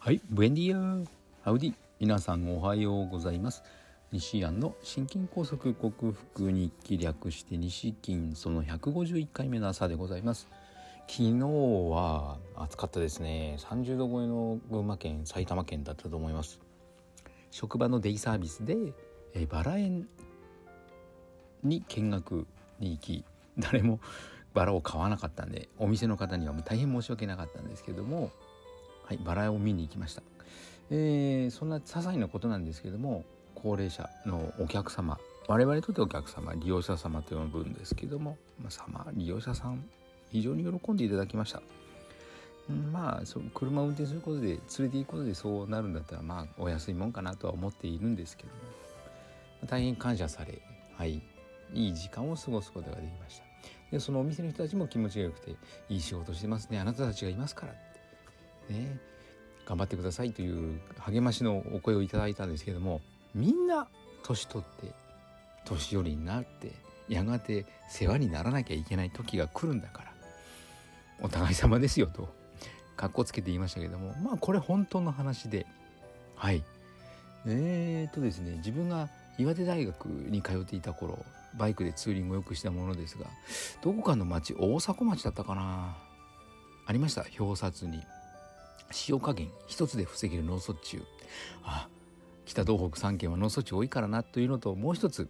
[0.00, 1.04] はい、ブエンディア
[1.42, 3.64] ハウディ皆さんおはようございます。
[4.12, 10.48] 西安の心筋梗塞克服日記略して西金その151回目の朝でございます。
[11.08, 11.38] 昨日
[11.90, 13.56] は暑かったですね。
[13.58, 16.60] 30度超えの群馬県埼玉県だったと思います。
[17.50, 18.76] 職場のデイサービスで
[19.34, 20.06] えバラ園
[21.64, 22.46] に見学
[22.78, 23.24] に行き
[23.58, 23.98] 誰も
[24.54, 28.30] バラを買わなかったんでお店の方にはもう大変申し訳なかったんですけども
[29.08, 30.22] はいバラを見に行きました、
[30.90, 39.82] えー、そんな些細なことなんですけども高齢者のお客様我々にとってお客様利用者様と呼ぶんですけども、まあ、様利用者さん
[40.30, 41.62] 非常に喜んでいただきました。
[42.92, 48.54] まあそ車を運転することで連れて行くことでそうなるんだったらまあお安いもんかなとは思っているんですけども
[49.66, 50.60] 大変感謝され
[50.98, 51.22] はい
[51.72, 53.44] いい時間を過ごすことができました。
[53.90, 55.52] でそのお店の人たちも気持ちが良くて
[55.88, 56.78] いい仕事してますね。
[56.78, 57.87] あなたたちがいますから。
[58.70, 58.98] ね
[59.66, 63.00] 頑張ってくださいという励ましのお声をいただいたんですけども
[63.34, 63.86] みんな
[64.22, 64.92] 年取って
[65.64, 66.72] 年寄りになって
[67.08, 70.12] やがて世話にならなきゃいけない時が来るんだから
[71.20, 72.28] お互い様ですよと
[72.96, 75.66] かっこつけて言いましたけどもまあこれ本当の話で
[76.38, 76.62] はい。
[77.46, 81.24] えー、っとですね自分が岩手大学に通っていた頃
[81.56, 83.26] バイクでツーリングをよくしたものですが
[83.82, 85.96] どこかの町大迫町だったかな
[86.86, 88.02] ありました表札に。
[89.08, 91.02] 塩加減一つで防げる脳卒中。
[91.64, 91.88] あ
[92.46, 95.28] 北東北3県は脳卒中多いからなというのともう一つ。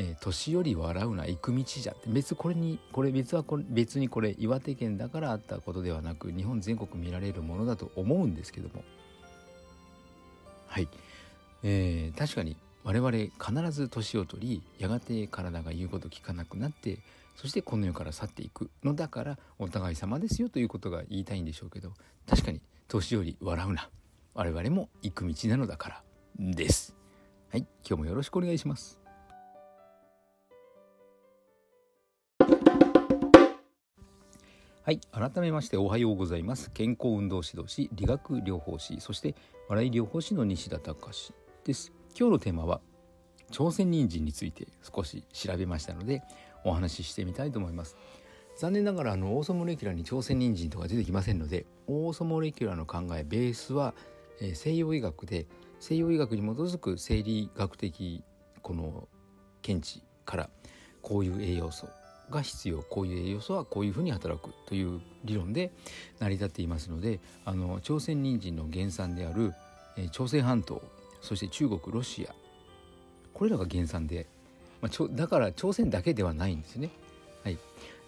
[0.00, 1.92] えー、年寄り笑うな行く道じゃ。
[1.92, 8.84] って別これにこれ別はこれ別にこれ岩手県だからあったことではなく日本全国見られるものだと思うんですけども。
[10.68, 10.88] はい、
[11.64, 17.00] えー、確かに我々必ず年を取りやがて体が言うこと聞かなくなって
[17.38, 21.92] そしてこの世から去っていくのだからお互い様ですよということが言いたいんでしょうけど
[22.28, 23.90] 確かに年寄り笑うな。
[24.34, 26.02] 我々も行く道なのだから
[26.36, 26.96] です。
[27.50, 28.98] はい今日もよろしくお願いします。
[34.82, 36.72] はい改めましておはようございます。
[36.72, 39.36] 健康運動指導士理学療法士そして
[39.68, 41.32] 笑い療法士の西田隆
[41.64, 41.92] です。
[42.18, 42.80] 今日のテーマは
[43.50, 46.22] 朝鮮人参について少し調べましたので
[46.64, 47.96] お話ししてみたいと思います。
[48.58, 53.94] 残念ながらあのオーソモレキュラーに朝鮮人参とか出てきませんのでオーソモレキュラーの考えベースは、
[54.40, 55.46] えー、西洋医学で
[55.78, 58.24] 西洋医学に基づく生理学的
[58.60, 59.06] この
[59.62, 60.50] 見地から
[61.02, 61.88] こういう栄養素
[62.30, 65.70] が必要こういう栄養素はこういうふうに働くという理論で
[66.18, 69.54] 成り立っていますのであの朝鮮人参の原産である、
[69.96, 70.82] えー、朝鮮半島
[71.20, 72.34] そして中国ロシア
[73.38, 74.26] これらが原産で、
[74.80, 76.90] まあ、だから朝鮮だけではないんですね。
[77.44, 77.58] はい、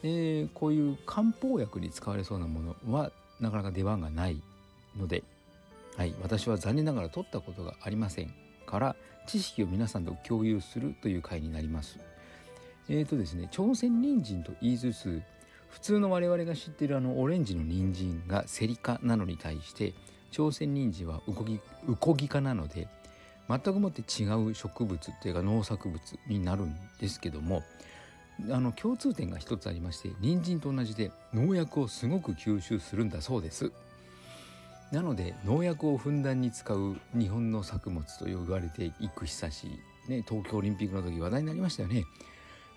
[0.02, 4.40] でこういう漢方薬に使われそうなものはなかなか出番がない
[4.98, 5.22] ので、
[5.96, 8.32] はい、私は残念ながら取ったことがありません
[8.66, 11.98] から知識を皆さんと共有するという回になります。
[12.88, 15.22] えーとですね、朝鮮人参と言いつつ
[15.68, 19.94] 普通の我々が知っているあのオレンジの人参がセリ科なのに対して
[20.32, 22.88] 朝鮮人参はウコギウコギ科なので
[23.50, 27.64] 全くもって違う植物っていうか農作物になるんですけども
[28.50, 33.72] あの共通点が一つありまして人参と同じで農薬をすごく吸収するんだそうです。
[34.92, 39.66] なので農薬をふんだんに使う日本の作物と言われていく久し
[40.08, 42.04] ね東京オリンピックの時話題になりましたよね。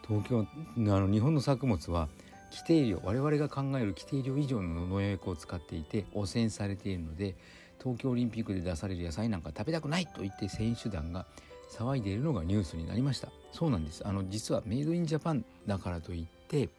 [0.07, 2.09] 東京あの日本の作物は
[2.51, 7.35] 規定量我々が考える規定量以上の農薬を使っていて汚染されているので
[7.83, 11.25] 東京オリンピックで出される野菜なんか食べたくないと言って選手団が
[11.69, 13.29] 騒いでいるのがニュースになりました。
[13.51, 14.07] そうなんです。
[14.07, 16.69] あの実はメイドインジャパンだからといって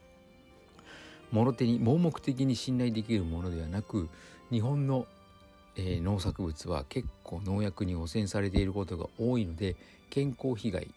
[1.31, 4.09] もろ手に盲目的に信頼できるものではなく
[4.51, 5.07] 日本の、
[5.77, 9.77] えー、農作物は結構農薬に汚染されていることが多いので
[10.11, 10.89] 健康被害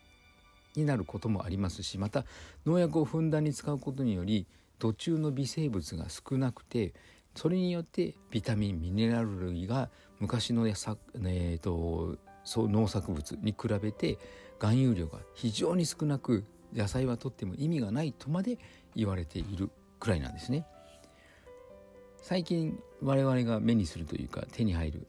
[0.75, 2.23] になることもありますしまた
[2.67, 4.45] 農薬をふんだんに使うことにより
[4.77, 6.93] 途中の微生物が少なくて
[7.37, 9.89] それによってビタミンミネラル類が
[10.19, 14.17] 昔の、えーと、そう農作物に比べて
[14.57, 18.57] 含有量が非常に少なく野菜はとっても意味がないとまで
[18.95, 19.69] 言われている
[19.99, 20.65] くらいなんですね。
[22.23, 25.07] 最近我々が目にするというか手に入る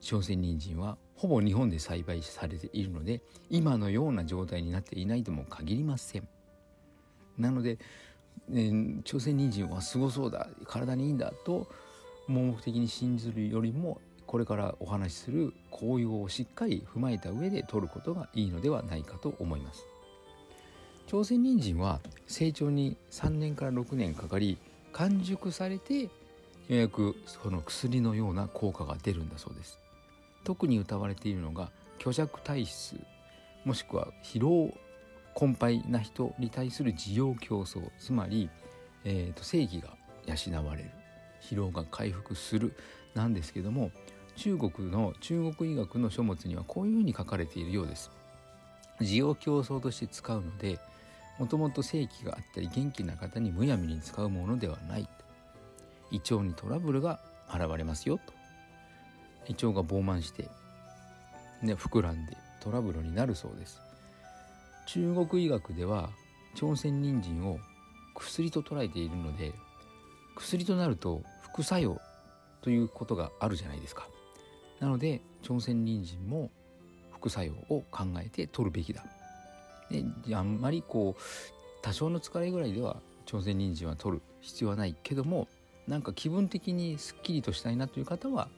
[0.00, 6.28] 朝鮮人参はほぼ日本で栽培されているので今のような状態になっていないとも限りません。
[7.38, 7.78] なので、
[8.50, 11.66] えー、朝鮮人参はすごそうだ体にいいんだと
[12.28, 19.86] 盲目的に信じるよりもこれからお話しする紅葉をしっかり踏まえた上で取ることがいいのではないかと思います。
[21.06, 24.58] 朝鮮人参は成長に3年から6年かかり
[24.92, 26.10] 完熟されてよ
[26.68, 29.78] うやくその薬のような効果が出るんだそうです
[30.42, 31.70] 特に歌われているのが
[32.00, 32.96] 虚弱体質
[33.64, 34.74] もしくは疲労
[35.36, 38.48] 困憊な人に対する需要競争つまり、
[39.04, 39.90] えーと、正義が
[40.26, 40.90] 養われる
[41.42, 42.74] 疲労が回復する
[43.14, 43.90] なんですけども
[44.36, 48.10] 中国の中国医学の書物にはこういうふうに書かれているようです。
[49.00, 50.78] 需要競争として使うので
[51.38, 55.08] もともと正気があったり元気な方にむやみに使うものではない。
[56.10, 58.32] 胃腸にトラブルが現れますよと。
[59.48, 60.48] 胃腸が膨満して、
[61.62, 63.85] ね、膨らんでトラブルになるそうです。
[64.86, 66.10] 中国医学では
[66.54, 67.58] 朝鮮人参を
[68.14, 69.52] 薬と捉えているので
[70.36, 72.00] 薬となると副作用
[72.62, 74.08] ということがあるじゃないですか。
[74.80, 76.50] なので朝鮮人参も
[77.12, 79.04] 副作用を考えて取るべきだ。
[79.90, 81.22] であんまりこう
[81.82, 85.46] 多少の疲れぐらいでは朝鮮人参は取る必要はないけども
[85.86, 88.48] なんか気分的にすっきりとしたいなという方は、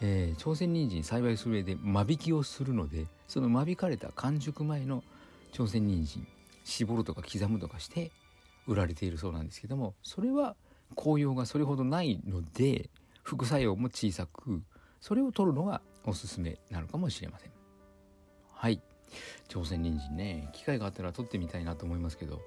[0.00, 5.02] えー、朝鮮人参栽培する上で間引きをするのでその間引かれた完熟前の
[5.54, 6.26] 朝鮮人参
[6.64, 8.10] 絞るとか刻むとかして
[8.66, 10.56] 売られているそうなんですけどもそれは
[10.96, 12.90] 紅葉がそれほどないので
[13.22, 14.62] 副作用も小さく
[15.00, 17.52] それを取るのがおすすめなのかもしれません。
[18.52, 18.82] はい。
[19.46, 22.40] 朝鮮人参ね機会があったら取ってみたいなと思いますけど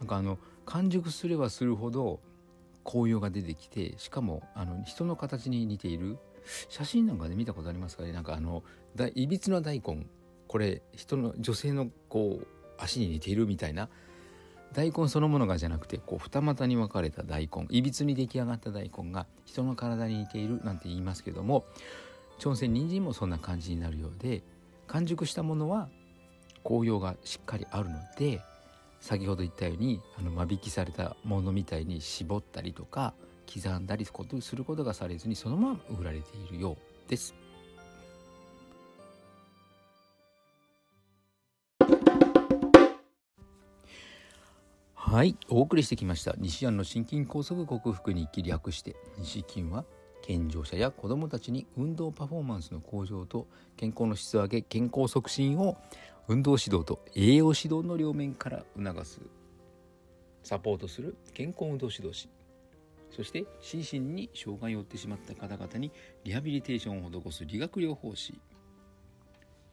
[0.00, 2.20] なんかあの完熟すればするほど
[2.82, 6.16] 紅葉が出てきてしかもあの人の形に似ている
[6.70, 8.12] 写真なんかで見たことありますかね？
[8.12, 8.62] なんかあの
[9.14, 10.06] いびつな大根。
[10.48, 12.46] これ人の女性のこう
[12.78, 13.88] 足に似ているみたいな
[14.72, 21.64] 大根そのものがじゃなくてこう二股に分かれた大根いびつに出来上がった大根が人の体に似ているなんて言いますけども
[22.38, 24.42] 朝鮮人参もそんな感じになるようで
[24.86, 25.88] 完熟したものは
[26.64, 28.40] 紅葉がしっかりあるので
[29.00, 33.14] 先ほど言ったようにあの間引きされたものみたいに絞ったりとか
[33.52, 34.06] 刻んだり
[34.40, 37.34] することがされずにそのまま売られているようです。
[45.10, 46.34] はいお送りしてきました。
[46.36, 49.86] 西安の心筋梗塞克服に生き略して西筋は
[50.20, 53.46] 健常者や子どもたちに運動パフォーマンスの向上と
[53.78, 55.78] 健康の質を上げ健康促進を
[56.28, 59.22] 運動指導と栄養指導の両面から促す
[60.42, 62.28] サポートする健康運動指導士
[63.10, 65.90] そして心身に障害を負ってしまった方々に
[66.24, 68.38] リハビリテーションを施す理学療法士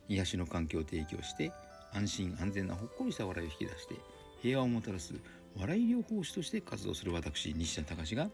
[0.08, 1.52] 癒しの環境を提供して
[1.92, 3.96] 安心安全なほっこりした笑いを引き出して
[4.42, 5.14] 平和をもたらす
[5.58, 8.30] 笑い療法士として活動する私西田隆が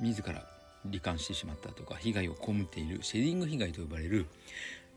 [0.00, 0.46] 自ら
[0.88, 4.26] 罹患してしまったとか被害を被っているシェディング被害と呼ばれる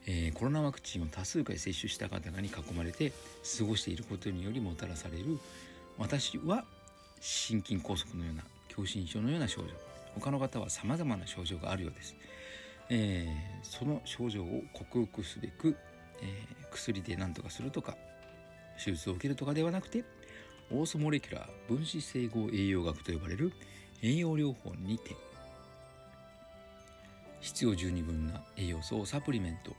[0.09, 3.11] えー、コロナワクチンを多数回接種した方々に囲まれて
[3.57, 5.37] 過ごしていることによりもたらされる
[5.97, 6.63] 私は
[7.19, 8.43] 心筋梗塞のような
[8.73, 9.67] 狭心症のような症状。
[10.19, 12.15] 他の方はさまざまな症状があるようです、
[12.89, 15.75] えー、その症状を克服すべく、
[16.21, 17.95] えー、薬で何とかするとか
[18.83, 20.03] 手術を受けるとかではなくて
[20.71, 23.53] オーソモレキュラー分子整合栄養学と呼ばれる
[24.01, 25.15] 栄養療法にて
[27.39, 29.71] 必要十二分な栄養素をサプリメント。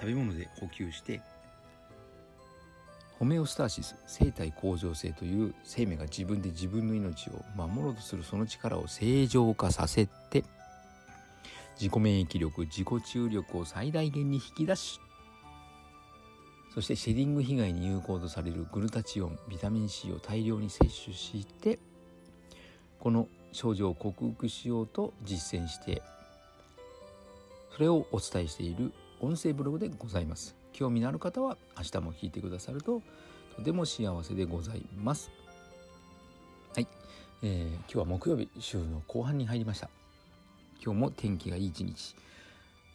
[0.00, 1.20] 食べ物で補給して
[3.18, 10.42] ホメオスターシス生体向上性という生命が自分で自分の命を守ろうとするその力を正常化させて
[11.78, 15.00] 自己免疫力自己注力を最大限に引き出し
[16.74, 21.78] そしてシェディング被害に有効とされるグルタチオンビタミン C を大量に摂取して
[23.00, 26.02] この症状を克服しようと実践して
[27.74, 30.56] それをお伝えしている音声ブログでございます。
[30.72, 33.02] 興味のある方は明日も聞いてくださると
[33.56, 35.30] とても幸せでございます。
[36.74, 36.86] はい、
[37.42, 39.90] えー、今日は木曜日週の後半に入りました。
[40.82, 42.14] 今日も天気がいい一日、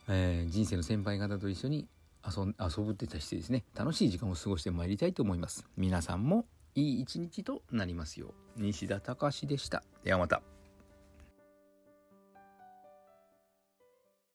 [0.08, 1.88] えー、人生の先輩方と一緒に
[2.26, 3.64] 遊遊ぶってたしてですね。
[3.76, 5.66] 楽しい時間を過ごしてまいりたいと思います。
[5.78, 8.62] 皆さんもいい一日となりますよう。
[8.62, 9.84] 西田隆でした。
[10.04, 10.55] ではまた。